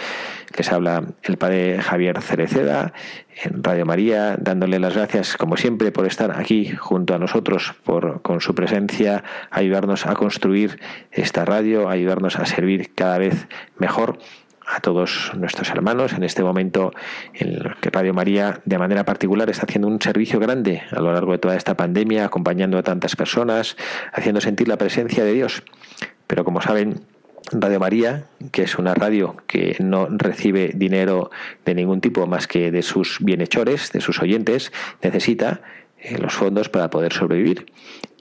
[0.51, 2.93] que habla el padre Javier Cereceda
[3.41, 8.21] en Radio María, dándole las gracias, como siempre, por estar aquí junto a nosotros, por
[8.21, 10.79] con su presencia, ayudarnos a construir
[11.11, 14.19] esta radio, ayudarnos a servir cada vez mejor
[14.67, 16.93] a todos nuestros hermanos en este momento
[17.33, 21.13] en el que Radio María de manera particular está haciendo un servicio grande a lo
[21.13, 23.77] largo de toda esta pandemia, acompañando a tantas personas,
[24.13, 25.63] haciendo sentir la presencia de Dios.
[26.27, 27.01] Pero como saben,
[27.51, 31.29] Radio María, que es una radio que no recibe dinero
[31.63, 34.71] de ningún tipo más que de sus bienhechores, de sus oyentes,
[35.03, 35.61] necesita
[36.05, 37.65] eh, los fondos para poder sobrevivir.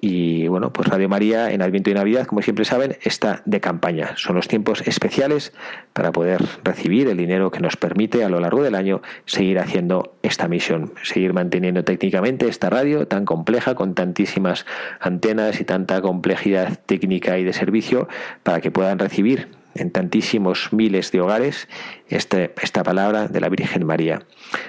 [0.00, 4.12] Y bueno, pues Radio María en Adviento y Navidad, como siempre saben, está de campaña.
[4.16, 5.54] Son los tiempos especiales
[5.94, 10.14] para poder recibir el dinero que nos permite a lo largo del año seguir haciendo
[10.22, 14.66] esta misión, seguir manteniendo técnicamente esta radio tan compleja, con tantísimas
[15.00, 18.06] antenas y tanta complejidad técnica y de servicio,
[18.42, 21.68] para que puedan recibir en tantísimos miles de hogares
[22.08, 24.22] este, esta palabra de la Virgen María.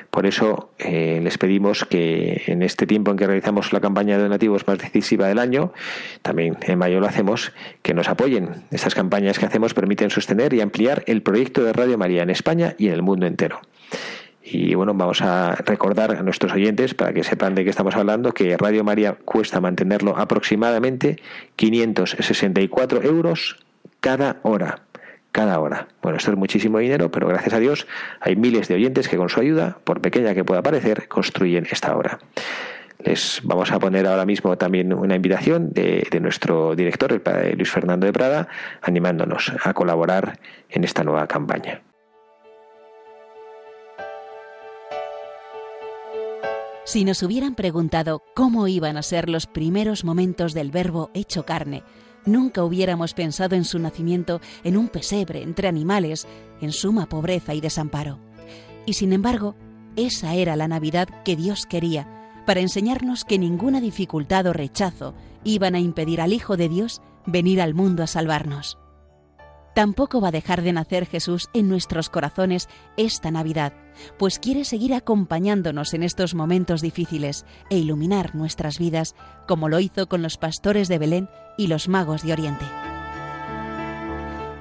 [0.09, 4.23] Por eso eh, les pedimos que en este tiempo en que realizamos la campaña de
[4.23, 5.73] donativos más decisiva del año,
[6.21, 8.63] también en mayo lo hacemos, que nos apoyen.
[8.71, 12.75] Estas campañas que hacemos permiten sostener y ampliar el proyecto de Radio María en España
[12.77, 13.61] y en el mundo entero.
[14.47, 18.31] Y bueno, vamos a recordar a nuestros oyentes, para que sepan de qué estamos hablando,
[18.31, 21.17] que Radio María cuesta mantenerlo aproximadamente
[21.55, 23.57] 564 euros
[24.01, 24.85] cada hora
[25.36, 25.89] cada hora.
[26.02, 27.88] Bueno, esto es muchísimo dinero, pero gracias a Dios
[28.21, 31.93] hay miles de oyentes que con su ayuda, por pequeña que pueda parecer, construyen esta
[31.93, 32.19] obra.
[33.00, 37.69] Les vamos a poner ahora mismo también una invitación de, nuestro director, el padre Luis
[37.69, 38.48] Fernando de Prada,
[38.82, 41.82] animándonos a colaborar en esta nueva campaña.
[46.86, 51.83] Si nos hubieran preguntado cómo iban a ser los primeros momentos del verbo hecho carne,
[52.26, 56.28] Nunca hubiéramos pensado en su nacimiento en un pesebre entre animales,
[56.62, 58.19] en suma pobreza y desamparo.
[58.86, 59.56] Y sin embargo,
[59.96, 62.08] esa era la Navidad que Dios quería,
[62.46, 65.13] para enseñarnos que ninguna dificultad o rechazo
[65.44, 68.78] iban a impedir al Hijo de Dios venir al mundo a salvarnos.
[69.76, 73.73] Tampoco va a dejar de nacer Jesús en nuestros corazones esta Navidad,
[74.17, 79.15] pues quiere seguir acompañándonos en estos momentos difíciles e iluminar nuestras vidas
[79.46, 82.63] como lo hizo con los pastores de Belén y los magos de Oriente.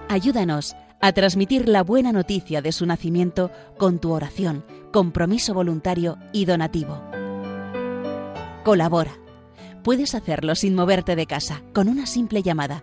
[0.08, 6.44] Ayúdanos a transmitir la buena noticia de su nacimiento con tu oración, compromiso voluntario y
[6.44, 7.00] donativo.
[8.64, 9.12] Colabora.
[9.84, 12.82] Puedes hacerlo sin moverte de casa, con una simple llamada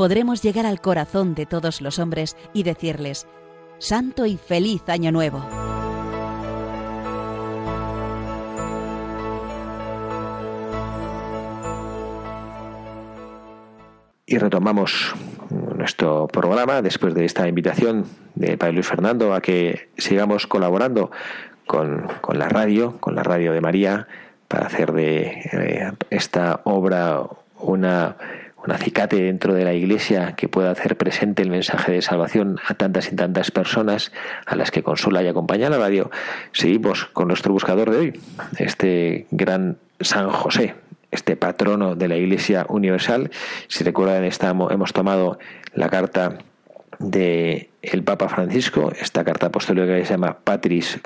[0.00, 3.26] podremos llegar al corazón de todos los hombres y decirles,
[3.76, 5.46] Santo y feliz Año Nuevo.
[14.24, 15.14] y retomamos
[15.76, 21.10] nuestro programa después de esta invitación de Padre Luis Fernando a que sigamos colaborando
[21.66, 24.06] con, la radio, con la radio de María,
[24.48, 27.22] para hacer de eh, esta obra
[27.58, 28.16] una,
[28.64, 32.74] un acicate dentro de la Iglesia que pueda hacer presente el mensaje de salvación a
[32.74, 34.12] tantas y tantas personas
[34.46, 36.10] a las que consola y acompaña la radio.
[36.52, 38.20] Seguimos con nuestro buscador de hoy,
[38.58, 40.74] este gran San José,
[41.10, 43.30] este patrono de la Iglesia Universal.
[43.68, 45.38] Si recuerdan, estamos, hemos tomado
[45.74, 46.38] la carta
[46.98, 51.00] de el Papa Francisco, esta carta apostólica que se llama Patris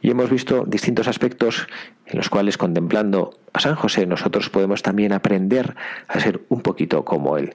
[0.00, 1.66] Y hemos visto distintos aspectos
[2.06, 5.74] en los cuales contemplando a San José nosotros podemos también aprender
[6.08, 7.54] a ser un poquito como él.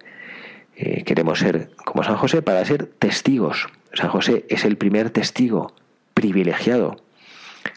[0.75, 3.67] Eh, queremos ser como San José para ser testigos.
[3.93, 5.73] San José es el primer testigo
[6.13, 6.97] privilegiado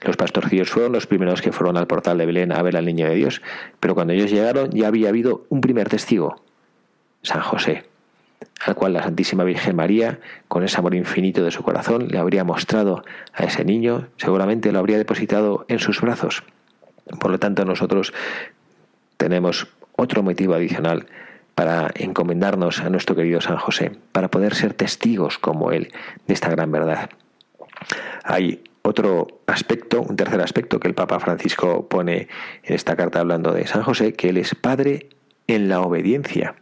[0.02, 3.08] los pastorcillos fueron los primeros que fueron al portal de Belén a ver al niño
[3.08, 3.42] de Dios,
[3.80, 6.42] pero cuando ellos llegaron ya había habido un primer testigo,
[7.22, 7.84] San José,
[8.64, 10.18] al cual la Santísima Virgen María,
[10.48, 14.78] con ese amor infinito de su corazón, le habría mostrado a ese niño, seguramente lo
[14.78, 16.42] habría depositado en sus brazos.
[17.20, 18.12] Por lo tanto, nosotros
[19.16, 21.06] tenemos otro motivo adicional
[21.54, 25.92] para encomendarnos a nuestro querido San José, para poder ser testigos como él
[26.26, 27.10] de esta gran verdad.
[28.24, 32.28] Hay otro aspecto, un tercer aspecto que el Papa Francisco pone
[32.62, 35.08] en esta carta hablando de San José, que él es padre
[35.46, 36.56] en la obediencia.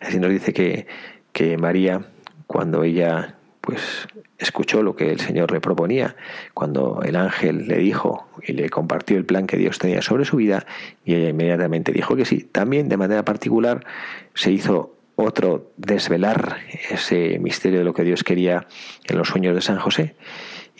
[0.00, 0.86] Así nos dice que,
[1.32, 2.02] que María,
[2.46, 4.08] cuando ella pues
[4.38, 6.16] escuchó lo que el Señor le proponía,
[6.54, 10.36] cuando el ángel le dijo y le compartió el plan que Dios tenía sobre su
[10.36, 10.64] vida,
[11.04, 12.44] y ella inmediatamente dijo que sí.
[12.44, 13.84] También de manera particular
[14.32, 16.58] se hizo otro desvelar
[16.90, 18.66] ese misterio de lo que Dios quería
[19.04, 20.14] en los sueños de San José.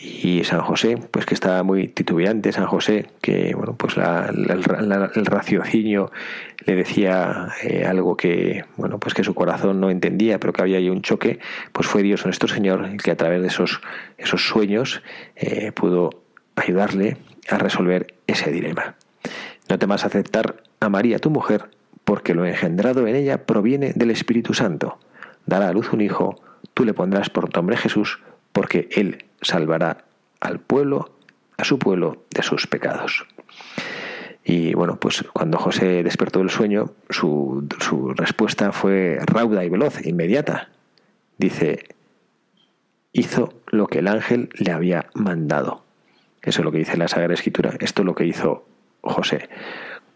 [0.01, 6.09] Y San José, pues que estaba muy titubeante, San José, que bueno, pues el raciocinio
[6.65, 10.77] le decía eh, algo que, bueno, pues que su corazón no entendía, pero que había
[10.77, 11.39] ahí un choque,
[11.73, 13.81] pues fue Dios nuestro Señor el que a través de esos,
[14.17, 15.01] esos sueños
[15.35, 16.23] eh, pudo
[16.55, 17.17] ayudarle
[17.49, 18.95] a resolver ese dilema.
[19.67, 21.65] No temas aceptar a María, tu mujer,
[22.05, 24.97] porque lo engendrado en ella proviene del Espíritu Santo.
[25.45, 26.41] Dará a luz un hijo,
[26.73, 28.19] tú le pondrás por nombre Jesús,
[28.53, 30.05] porque él salvará
[30.39, 31.11] al pueblo,
[31.57, 33.25] a su pueblo, de sus pecados.
[34.43, 40.05] Y bueno, pues cuando José despertó del sueño, su, su respuesta fue rauda y veloz,
[40.05, 40.69] inmediata.
[41.37, 41.85] Dice,
[43.11, 45.83] hizo lo que el ángel le había mandado.
[46.41, 47.73] Eso es lo que dice la Sagrada Escritura.
[47.79, 48.65] Esto es lo que hizo
[49.01, 49.49] José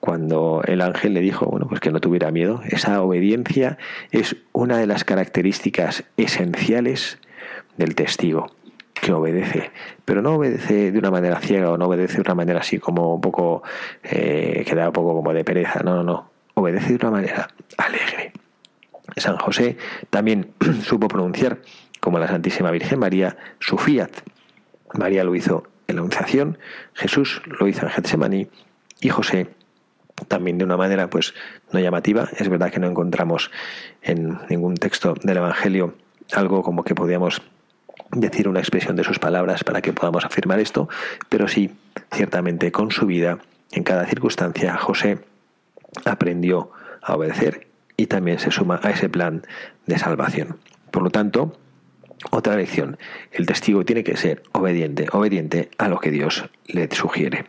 [0.03, 2.59] cuando el ángel le dijo, bueno, pues que no tuviera miedo.
[2.65, 3.77] Esa obediencia
[4.11, 7.19] es una de las características esenciales
[7.77, 8.53] del testigo,
[9.03, 9.71] que obedece,
[10.05, 13.15] pero no obedece de una manera ciega o no obedece de una manera así como
[13.15, 13.61] un poco,
[14.01, 17.49] eh, que da un poco como de pereza, no, no, no, obedece de una manera
[17.77, 18.31] alegre.
[19.17, 19.77] San José
[20.09, 21.59] también supo pronunciar,
[21.99, 24.11] como la Santísima Virgen María, su fiat.
[24.93, 26.57] María lo hizo en la Anunciación,
[26.93, 28.47] Jesús lo hizo en Getsemaní
[29.01, 29.49] y José
[30.29, 31.33] también de una manera pues
[31.73, 32.29] no llamativa.
[32.37, 33.51] Es verdad que no encontramos
[34.01, 35.95] en ningún texto del Evangelio
[36.31, 37.41] algo como que podíamos
[38.15, 40.89] decir una expresión de sus palabras para que podamos afirmar esto,
[41.29, 41.71] pero sí,
[42.11, 43.39] ciertamente con su vida,
[43.71, 45.19] en cada circunstancia, José
[46.05, 49.43] aprendió a obedecer y también se suma a ese plan
[49.85, 50.57] de salvación.
[50.91, 51.57] Por lo tanto,
[52.31, 52.97] otra lección,
[53.31, 57.45] el testigo tiene que ser obediente, obediente a lo que Dios le sugiere.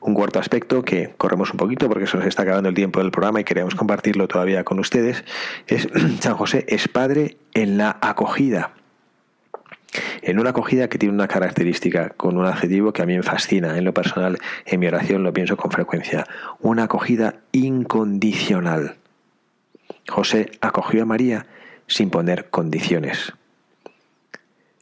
[0.00, 3.10] Un cuarto aspecto que corremos un poquito porque se nos está acabando el tiempo del
[3.10, 5.24] programa y queremos compartirlo todavía con ustedes
[5.66, 5.88] es
[6.20, 8.72] San José es padre en la acogida.
[10.22, 13.76] En una acogida que tiene una característica con un adjetivo que a mí me fascina,
[13.76, 16.26] en lo personal, en mi oración lo pienso con frecuencia,
[16.60, 18.96] una acogida incondicional.
[20.08, 21.46] José acogió a María
[21.86, 23.32] sin poner condiciones.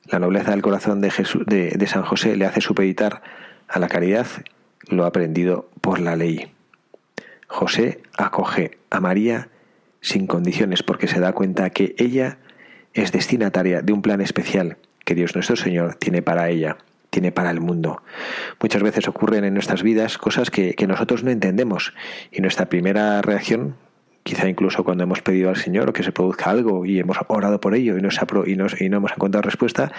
[0.04, 3.22] La nobleza del corazón de, San José le hace supeditar
[3.68, 4.26] a la caridad
[4.88, 6.52] lo aprendido por la ley.
[7.46, 9.48] José acoge a María
[10.00, 12.38] sin condiciones porque se da cuenta que ella
[12.94, 14.78] es destinataria de un plan especial
[15.08, 16.76] que Dios nuestro Señor tiene para ella,
[17.08, 18.02] tiene para el mundo.
[18.60, 21.94] Muchas veces ocurren en nuestras vidas cosas que, nosotros no entendemos
[22.30, 23.76] y nuestra primera reacción,
[24.22, 27.74] quizá incluso cuando hemos pedido al Señor que se produzca algo y hemos orado por
[27.74, 29.92] ello y, nos, y, nos, y no hemos encontrado respuesta,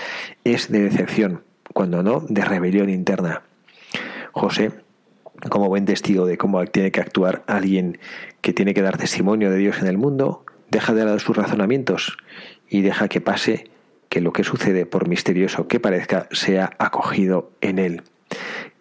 [0.43, 1.41] es de decepción,
[1.73, 3.41] cuando no, de rebelión interna.
[4.31, 4.73] José,
[5.49, 7.97] como buen testigo de cómo tiene que actuar alguien
[8.41, 12.15] que tiene que dar testimonio de Dios en el mundo, deja de lado sus razonamientos
[12.69, 13.68] y deja que pase
[14.09, 18.01] que lo que sucede, por misterioso que parezca, sea acogido en él.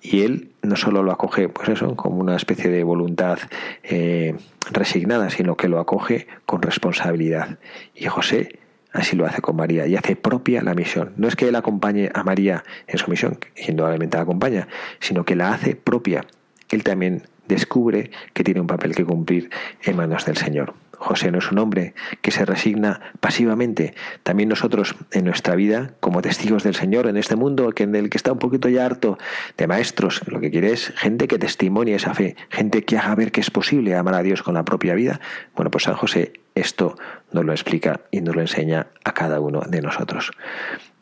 [0.01, 3.39] y él no solo lo acoge, pues eso, como una especie de voluntad
[3.83, 4.37] eh,
[4.71, 7.59] resignada, sino que lo acoge con responsabilidad.
[7.95, 8.59] Y José
[8.93, 11.13] así lo hace con María y hace propia la misión.
[11.17, 14.69] No es que él acompañe a María en su misión, que indudablemente la acompaña,
[15.01, 16.25] sino que la hace propia.
[16.71, 19.51] Él también descubre que tiene un papel que cumplir
[19.83, 20.75] en manos del Señor.
[20.99, 23.95] José no es un hombre que se resigna pasivamente.
[24.23, 28.17] También nosotros en nuestra vida, como testigos del Señor, en este mundo en el que
[28.17, 29.19] está un poquito ya harto
[29.57, 33.33] de maestros, lo que quiere es gente que testimonie esa fe, gente que haga ver
[33.33, 35.21] que es posible amar a Dios con la propia vida.
[35.55, 36.97] Bueno, pues San José esto
[37.33, 40.33] nos lo explica y nos lo enseña a cada uno de nosotros.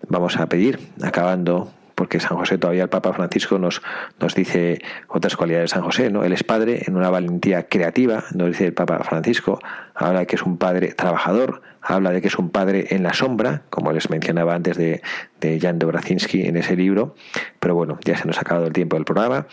[0.08, 3.82] Vamos a pedir, acabando porque San José todavía el Papa Francisco nos,
[4.20, 6.22] nos dice otras cualidades de San José, ¿no?
[6.22, 9.58] Él es padre en una valentía creativa, nos dice el Papa Francisco,
[9.94, 13.14] habla de que es un padre trabajador, habla de que es un padre en la
[13.14, 15.00] sombra, como les mencionaba antes de,
[15.40, 17.14] de Jan Dobrazinski en ese libro,
[17.58, 19.46] pero bueno, ya se nos ha acabado el tiempo del programa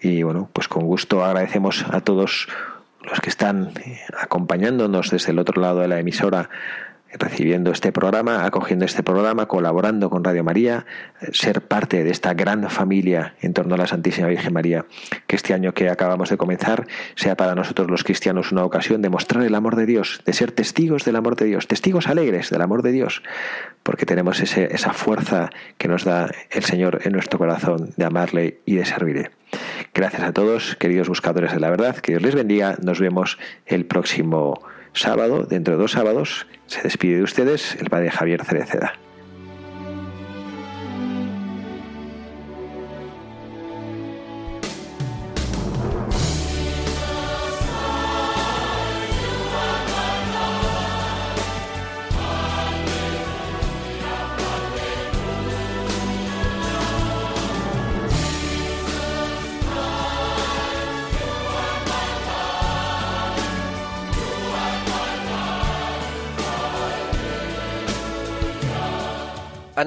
[0.00, 2.48] y bueno, pues con gusto agradecemos a todos
[3.02, 3.72] los que están
[4.20, 6.48] acompañándonos desde el otro lado de la emisora
[7.12, 10.86] recibiendo este programa, acogiendo este programa, colaborando con Radio María,
[11.32, 14.84] ser parte de esta gran familia en torno a la Santísima Virgen María,
[15.26, 19.08] que este año que acabamos de comenzar sea para nosotros los cristianos una ocasión de
[19.08, 22.62] mostrar el amor de Dios, de ser testigos del amor de Dios, testigos alegres del
[22.62, 23.22] amor de Dios,
[23.82, 28.60] porque tenemos ese, esa fuerza que nos da el Señor en nuestro corazón de amarle
[28.66, 29.30] y de servirle.
[29.94, 33.86] Gracias a todos, queridos buscadores de la verdad, que Dios les bendiga, nos vemos el
[33.86, 34.60] próximo
[34.92, 38.94] sábado, dentro de dos sábados, se despide de ustedes el padre Javier Cereceda.